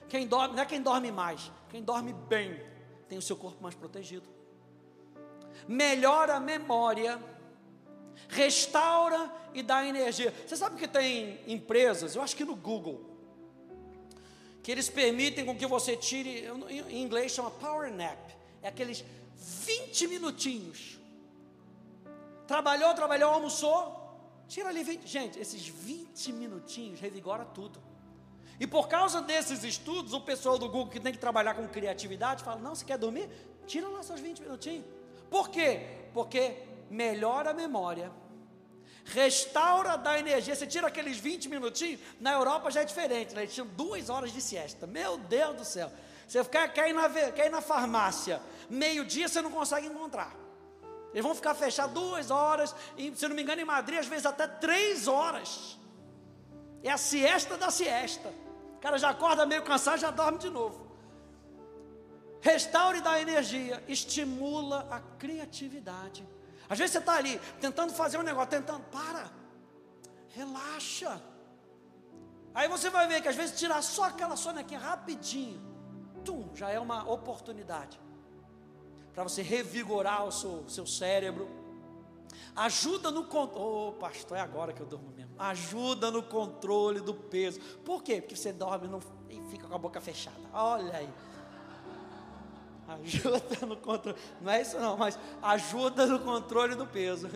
[0.08, 2.60] Quem dorme, não é quem dorme mais, quem dorme bem,
[3.08, 4.28] tem o seu corpo mais protegido.
[5.68, 7.20] Melhora a memória,
[8.28, 10.34] restaura e dá energia.
[10.46, 13.09] Você sabe que tem empresas, eu acho que no Google,
[14.62, 16.44] que eles permitem com que você tire,
[16.88, 18.18] em inglês chama power nap,
[18.62, 20.98] é aqueles 20 minutinhos.
[22.46, 24.00] Trabalhou, trabalhou, almoçou,
[24.48, 25.06] tira ali 20.
[25.06, 27.80] Gente, esses 20 minutinhos revigora tudo.
[28.58, 32.44] E por causa desses estudos, o pessoal do Google que tem que trabalhar com criatividade
[32.44, 33.28] fala: não, você quer dormir?
[33.66, 34.84] Tira lá seus 20 minutinhos.
[35.30, 35.86] Por quê?
[36.12, 36.56] Porque
[36.90, 38.12] melhora a memória,
[39.04, 40.54] restaura da energia.
[40.54, 43.42] Você tira aqueles 20 minutinhos, na Europa já é diferente, né?
[43.42, 44.86] eles tinham duas horas de siesta.
[44.86, 45.90] Meu Deus do céu.
[46.26, 50.32] Você quer, quer, ir na, quer ir na farmácia, meio-dia você não consegue encontrar.
[51.12, 54.26] Eles vão ficar fechados duas horas, e, se não me engano, em Madrid, às vezes
[54.26, 55.76] até três horas.
[56.84, 58.32] É a siesta da siesta.
[58.76, 60.88] O cara já acorda meio cansado, já dorme de novo.
[62.40, 66.26] Restaure da energia, estimula a criatividade.
[66.68, 69.30] Às vezes você está ali tentando fazer um negócio, tentando, para,
[70.28, 71.20] relaxa.
[72.54, 75.60] Aí você vai ver que às vezes tirar só aquela sonequinha rapidinho,
[76.24, 77.98] tum, já é uma oportunidade
[79.14, 81.48] para você revigorar o seu, seu cérebro.
[82.54, 83.88] Ajuda no controle.
[83.88, 85.34] Oh, pastor, é agora que eu durmo mesmo.
[85.38, 87.60] Ajuda no controle do peso.
[87.84, 88.20] Por quê?
[88.20, 90.40] Porque você dorme não, e fica com a boca fechada.
[90.52, 91.08] Olha aí.
[92.90, 94.18] Ajuda no controle.
[94.40, 97.30] Não é isso não, mas ajuda no controle do peso.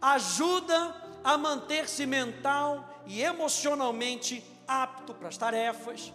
[0.00, 6.12] Ajuda a manter-se mental e emocionalmente apto para as tarefas.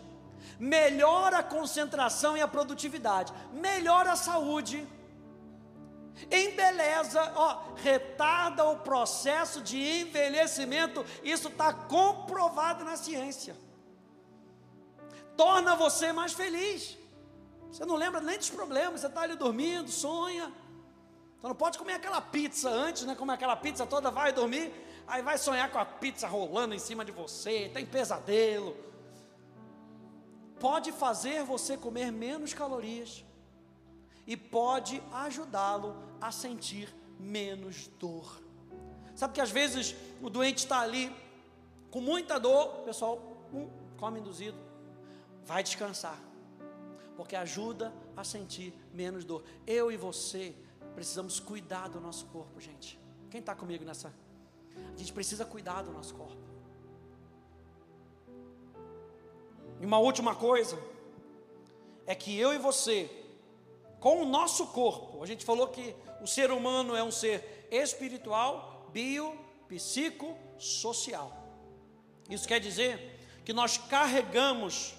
[0.60, 3.34] Melhora a concentração e a produtividade.
[3.54, 4.88] Melhora a saúde.
[6.30, 11.04] Embeleza, ó, retarda o processo de envelhecimento.
[11.24, 13.56] Isso está comprovado na ciência.
[15.36, 16.99] Torna você mais feliz.
[17.72, 20.52] Você não lembra nem dos problemas, você está ali dormindo, sonha.
[21.40, 23.16] Você não pode comer aquela pizza antes, né?
[23.16, 24.74] Comer aquela pizza toda, vai dormir,
[25.08, 28.76] aí vai sonhar com a pizza rolando em cima de você, tem pesadelo.
[30.60, 33.24] Pode fazer você comer menos calorias
[34.28, 38.42] e pode ajudá-lo a sentir menos dor.
[39.16, 41.16] Sabe que às vezes o doente está ali
[41.90, 44.58] com muita dor, pessoal, hum, come induzido,
[45.46, 46.29] vai descansar
[47.20, 49.44] porque ajuda a sentir menos dor.
[49.68, 50.56] Eu e você
[50.96, 52.98] precisamos cuidar do nosso corpo, gente.
[53.30, 54.14] Quem está comigo nessa?
[54.94, 56.42] A gente precisa cuidar do nosso corpo.
[59.82, 60.82] E uma última coisa
[62.06, 63.12] é que eu e você,
[64.00, 68.88] com o nosso corpo, a gente falou que o ser humano é um ser espiritual,
[68.94, 71.38] bio, psico, social.
[72.30, 74.96] Isso quer dizer que nós carregamos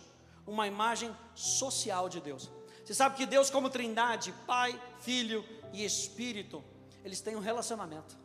[0.50, 2.50] uma imagem social de Deus.
[2.84, 6.62] Você sabe que Deus, como Trindade, Pai, Filho e Espírito,
[7.04, 8.18] eles têm um relacionamento.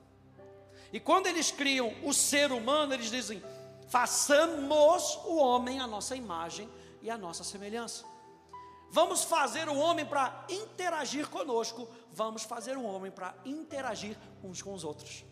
[0.92, 3.44] E quando eles criam o ser humano, eles dizem:
[3.88, 6.68] façamos o homem a nossa imagem
[7.00, 8.04] e a nossa semelhança.
[8.90, 14.74] Vamos fazer o homem para interagir conosco, vamos fazer o homem para interagir uns com
[14.74, 15.24] os outros.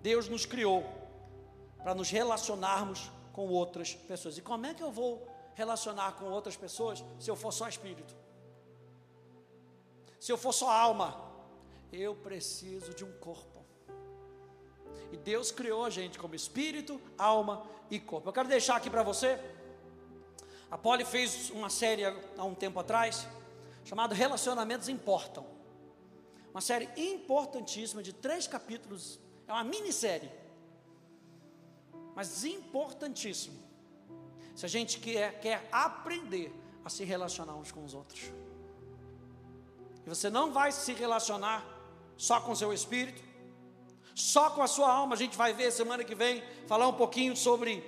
[0.00, 1.01] Deus nos criou
[1.82, 4.38] para nos relacionarmos com outras pessoas.
[4.38, 8.14] E como é que eu vou relacionar com outras pessoas se eu for só espírito?
[10.18, 11.30] Se eu for só alma?
[11.92, 13.64] Eu preciso de um corpo.
[15.10, 18.28] E Deus criou a gente como espírito, alma e corpo.
[18.28, 19.38] Eu quero deixar aqui para você.
[20.70, 23.26] A Polly fez uma série há um tempo atrás,
[23.84, 25.44] chamada Relacionamentos Importam.
[26.50, 29.18] Uma série importantíssima de três capítulos.
[29.46, 30.30] É uma minissérie
[32.14, 33.58] mas importantíssimo,
[34.54, 36.52] se a gente quer, quer aprender
[36.84, 38.20] a se relacionar uns com os outros.
[40.04, 41.64] E você não vai se relacionar
[42.16, 43.22] só com o seu espírito,
[44.14, 45.14] só com a sua alma.
[45.14, 47.82] A gente vai ver semana que vem falar um pouquinho sobre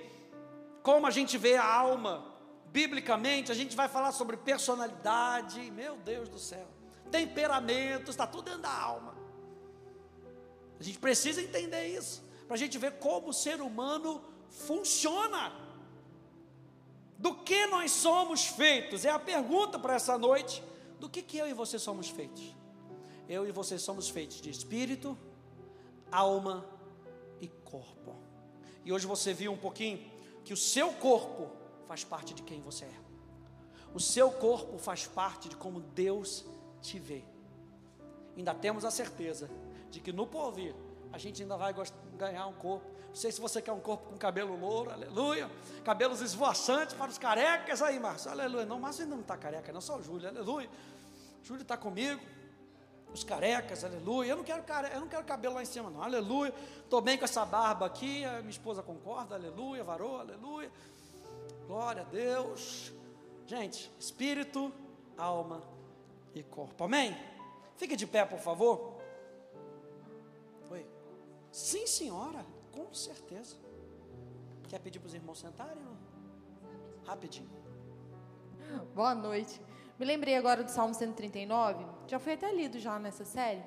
[0.81, 2.33] como a gente vê a alma
[2.67, 3.51] biblicamente.
[3.51, 6.67] A gente vai falar sobre personalidade, meu Deus do céu,
[7.11, 9.13] temperamentos, está tudo dentro da alma.
[10.79, 15.53] A gente precisa entender isso para a gente ver como o ser humano funciona.
[17.17, 19.05] Do que nós somos feitos?
[19.05, 20.61] É a pergunta para essa noite.
[20.99, 22.55] Do que, que eu e você somos feitos?
[23.27, 25.17] Eu e você somos feitos de espírito,
[26.11, 26.65] alma
[27.41, 28.15] e corpo.
[28.83, 30.11] E hoje você viu um pouquinho
[30.43, 31.49] que o seu corpo
[31.87, 33.05] faz parte de quem você é.
[33.93, 36.45] O seu corpo faz parte de como Deus
[36.81, 37.23] te vê.
[38.37, 39.49] Ainda temos a certeza
[39.89, 40.75] de que no porvir
[41.15, 41.73] a gente ainda vai
[42.17, 42.85] ganhar um corpo.
[43.07, 45.49] Não sei se você quer um corpo com cabelo louro, aleluia.
[45.85, 48.65] Cabelos esvoaçantes para os carecas aí, Márcio, aleluia.
[48.65, 50.69] Não, Márcio ainda não está careca, não, só o Júlio, aleluia.
[51.41, 52.21] Júlio está comigo.
[53.13, 54.31] Os carecas, aleluia.
[54.31, 54.93] Eu não quero care...
[54.93, 56.53] eu não quero cabelo lá em cima, não, aleluia.
[56.83, 60.69] Estou bem com essa barba aqui, a minha esposa concorda, aleluia, varou, aleluia.
[61.65, 62.91] Glória a Deus.
[63.47, 64.69] Gente, espírito,
[65.17, 65.61] alma
[66.33, 66.83] e corpo.
[66.83, 67.17] Amém?
[67.77, 68.94] Fique de pé, por favor.
[71.55, 73.55] Sim, senhora, com certeza.
[74.67, 75.81] Quer pedir para os irmãos sentarem?
[77.05, 77.49] Rapidinho.
[78.93, 79.61] Boa noite.
[79.97, 81.85] Me lembrei agora do Salmo 139.
[82.07, 83.63] Já foi até lido já nessa série.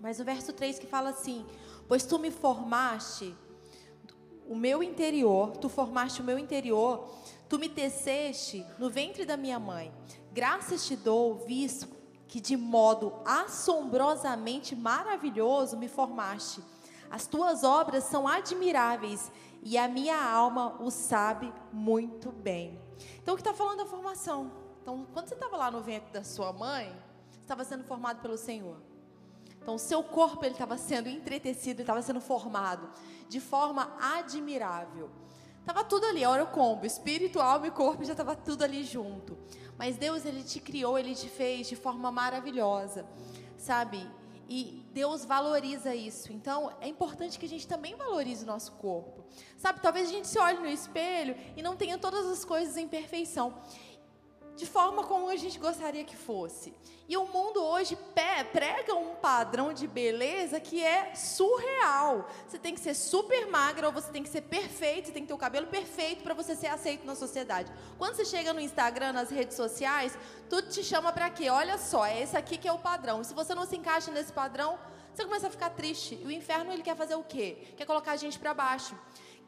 [0.00, 1.44] Mas o verso 3 que fala assim:
[1.86, 3.36] Pois tu me formaste
[4.48, 7.14] o meu interior, tu formaste o meu interior,
[7.46, 9.92] tu me teceste no ventre da minha mãe.
[10.32, 11.86] Graças te dou, visto
[12.26, 16.62] que de modo assombrosamente maravilhoso me formaste.
[17.12, 19.30] As tuas obras são admiráveis
[19.62, 22.80] e a minha alma o sabe muito bem.
[23.22, 24.50] Então, o que está falando da formação?
[24.80, 26.90] Então, quando você estava lá no ventre da sua mãe,
[27.42, 28.78] estava sendo formado pelo Senhor.
[29.60, 32.88] Então, o seu corpo ele estava sendo entretecido, estava sendo formado
[33.28, 35.10] de forma admirável.
[35.60, 39.36] Estava tudo ali, hora o combo, espírito, alma e corpo já estava tudo ali junto.
[39.76, 43.06] Mas Deus ele te criou, ele te fez de forma maravilhosa,
[43.58, 44.10] sabe?
[44.54, 46.30] E Deus valoriza isso.
[46.30, 49.24] Então, é importante que a gente também valorize o nosso corpo.
[49.56, 52.86] Sabe, talvez a gente se olhe no espelho e não tenha todas as coisas em
[52.86, 53.54] perfeição
[54.56, 56.74] de forma como a gente gostaria que fosse.
[57.08, 57.98] E o mundo hoje
[58.52, 62.28] prega um padrão de beleza que é surreal.
[62.46, 65.28] Você tem que ser super magra ou você tem que ser perfeito, você tem que
[65.28, 67.72] ter o cabelo perfeito para você ser aceito na sociedade.
[67.98, 70.16] Quando você chega no Instagram, nas redes sociais,
[70.48, 71.50] tudo te chama para quê?
[71.50, 73.20] Olha só, é esse aqui que é o padrão.
[73.20, 74.78] E se você não se encaixa nesse padrão,
[75.12, 76.18] você começa a ficar triste.
[76.22, 77.74] E o inferno ele quer fazer o quê?
[77.76, 78.96] Quer colocar a gente para baixo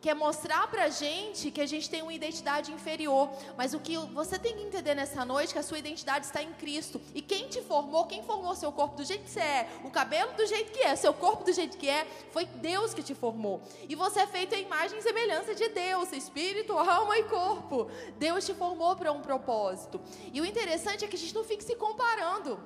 [0.05, 3.31] quer mostrar pra gente que a gente tem uma identidade inferior.
[3.57, 6.43] Mas o que você tem que entender nessa noite é que a sua identidade está
[6.43, 7.01] em Cristo.
[7.15, 10.31] E quem te formou, quem formou seu corpo do jeito que você é, o cabelo
[10.35, 13.63] do jeito que é, seu corpo do jeito que é, foi Deus que te formou.
[13.89, 17.91] E você é feito a imagem e semelhança de Deus, espírito, alma e corpo.
[18.19, 19.99] Deus te formou para um propósito.
[20.35, 22.61] E o interessante é que a gente não fique se comparando.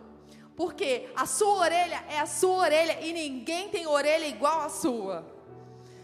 [0.56, 5.37] Porque a sua orelha é a sua orelha e ninguém tem orelha igual a sua.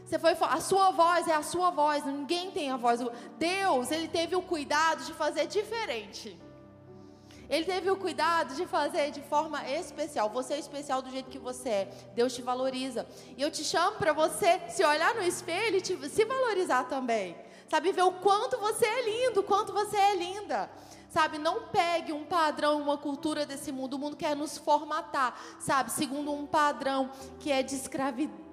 [0.05, 3.00] Você foi, a sua voz é a sua voz, ninguém tem a voz.
[3.38, 6.38] Deus, ele teve o cuidado de fazer diferente.
[7.48, 10.30] Ele teve o cuidado de fazer de forma especial.
[10.30, 11.90] Você é especial do jeito que você é.
[12.14, 13.07] Deus te valoriza.
[13.36, 17.36] E eu te chamo para você se olhar no espelho e te, se valorizar também.
[17.68, 20.70] Sabe, ver o quanto você é lindo, quanto você é linda.
[21.11, 23.94] Sabe, não pegue um padrão, uma cultura desse mundo.
[23.94, 28.43] O mundo quer nos formatar, sabe, segundo um padrão que é de escravidão,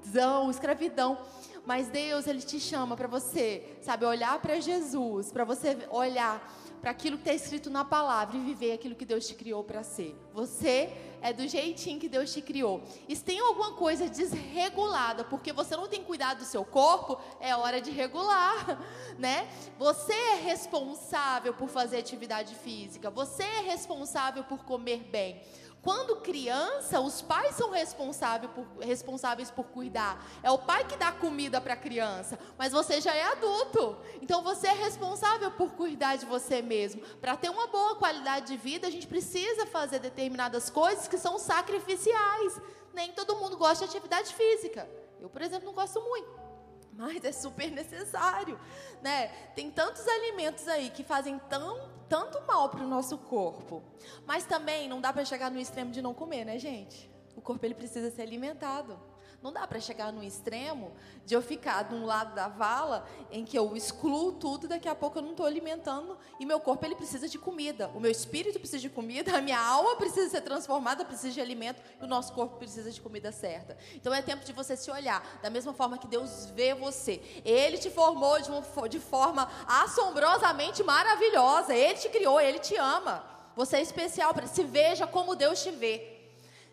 [0.50, 1.18] escravidão.
[1.66, 6.42] Mas Deus, Ele te chama para você, sabe, olhar para Jesus, para você olhar
[6.82, 9.84] para aquilo que está escrito na palavra e viver aquilo que Deus te criou para
[9.84, 10.16] ser.
[10.34, 10.92] Você
[11.22, 12.82] é do jeitinho que Deus te criou.
[13.08, 17.56] E se tem alguma coisa desregulada, porque você não tem cuidado do seu corpo, é
[17.56, 18.80] hora de regular,
[19.20, 19.48] né?
[19.78, 25.40] Você é responsável por fazer atividade física, você é responsável por comer bem.
[25.82, 30.24] Quando criança, os pais são responsáveis por, responsáveis por cuidar.
[30.44, 32.38] É o pai que dá comida para a criança.
[32.56, 33.98] Mas você já é adulto.
[34.22, 37.02] Então você é responsável por cuidar de você mesmo.
[37.20, 41.40] Para ter uma boa qualidade de vida, a gente precisa fazer determinadas coisas que são
[41.40, 42.62] sacrificiais.
[42.94, 44.88] Nem todo mundo gosta de atividade física.
[45.20, 46.51] Eu, por exemplo, não gosto muito
[46.94, 48.60] mas é super necessário,
[49.02, 49.28] né?
[49.56, 53.82] Tem tantos alimentos aí que fazem tão, tanto mal para o nosso corpo,
[54.26, 57.10] mas também não dá para chegar no extremo de não comer, né, gente?
[57.36, 59.00] O corpo ele precisa ser alimentado.
[59.42, 60.94] Não dá para chegar no extremo
[61.26, 64.94] de eu ficar de um lado da vala em que eu excluo tudo, daqui a
[64.94, 68.60] pouco eu não estou alimentando e meu corpo ele precisa de comida, o meu espírito
[68.60, 72.34] precisa de comida, a minha alma precisa ser transformada, precisa de alimento e o nosso
[72.34, 73.76] corpo precisa de comida certa.
[73.96, 77.20] Então é tempo de você se olhar da mesma forma que Deus vê você.
[77.44, 81.74] Ele te formou de, uma, de forma assombrosamente maravilhosa.
[81.74, 83.26] Ele te criou, ele te ama.
[83.56, 86.20] Você é especial se veja como Deus te vê.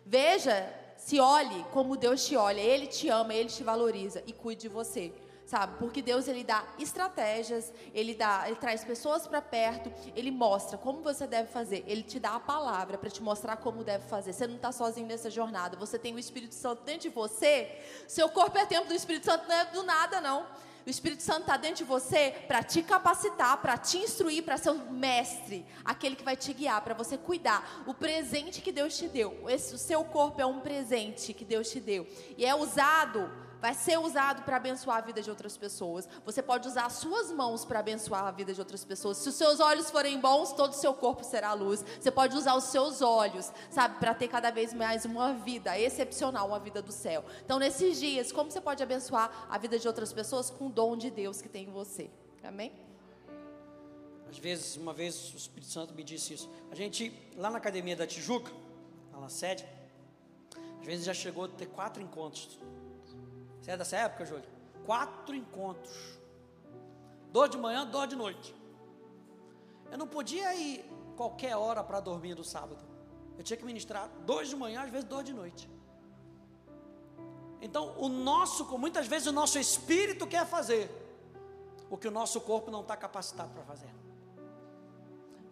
[0.05, 0.78] Veja
[1.09, 2.61] se olhe como Deus te olha.
[2.61, 5.11] Ele te ama, ele te valoriza e cuide de você.
[5.43, 5.79] Sabe?
[5.79, 11.01] Porque Deus ele dá estratégias, ele dá, ele traz pessoas para perto, ele mostra como
[11.01, 14.33] você deve fazer, ele te dá a palavra para te mostrar como deve fazer.
[14.33, 17.81] Você não está sozinho nessa jornada, você tem o Espírito Santo dentro de você.
[18.07, 20.45] Seu corpo é templo do Espírito Santo, não é do nada não.
[20.85, 24.71] O Espírito Santo está dentro de você para te capacitar, para te instruir, para ser
[24.71, 27.83] o mestre, aquele que vai te guiar, para você cuidar.
[27.85, 31.69] O presente que Deus te deu, esse, o seu corpo é um presente que Deus
[31.69, 32.07] te deu
[32.37, 36.07] e é usado vai ser usado para abençoar a vida de outras pessoas.
[36.25, 39.17] Você pode usar as suas mãos para abençoar a vida de outras pessoas.
[39.17, 41.83] Se os seus olhos forem bons, todo o seu corpo será luz.
[41.99, 46.47] Você pode usar os seus olhos, sabe, para ter cada vez mais uma vida excepcional,
[46.47, 47.23] uma vida do céu.
[47.43, 50.95] Então, nesses dias, como você pode abençoar a vida de outras pessoas com o dom
[50.95, 52.09] de Deus que tem em você?
[52.43, 52.71] Amém?
[54.29, 56.49] Às vezes, uma vez o Espírito Santo me disse isso.
[56.71, 58.51] A gente, lá na academia da Tijuca,
[59.11, 59.65] lá na sede,
[60.79, 62.59] às vezes já chegou a ter quatro encontros.
[63.69, 64.49] Você é dessa época, Júlio?
[64.83, 65.95] Quatro encontros.
[67.31, 68.55] Dois de manhã, dois de noite.
[69.91, 70.83] Eu não podia ir
[71.15, 72.83] qualquer hora para dormir no sábado.
[73.37, 75.69] Eu tinha que ministrar dois de manhã, às vezes dois de noite.
[77.61, 80.89] Então, o nosso, muitas vezes o nosso espírito quer fazer
[81.91, 83.93] o que o nosso corpo não está capacitado para fazer.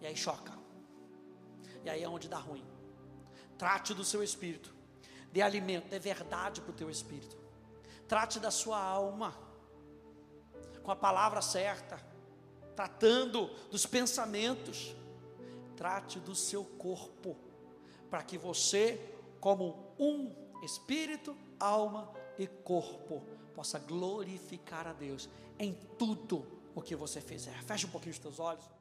[0.01, 0.53] E aí choca.
[1.85, 2.65] E aí é onde dá ruim.
[3.59, 4.73] Trate do seu espírito.
[5.31, 7.45] Dê alimento, dê verdade para o teu espírito.
[8.07, 9.37] Trate da sua alma.
[10.83, 12.01] Com a palavra certa.
[12.75, 14.95] Tratando dos pensamentos.
[15.75, 17.35] Trate do seu corpo.
[18.09, 18.99] Para que você,
[19.39, 20.33] como um
[20.63, 25.27] espírito, alma e corpo, possa glorificar a Deus
[25.59, 27.61] em tudo o que você fizer.
[27.63, 28.76] Feche um pouquinho os teus olhos.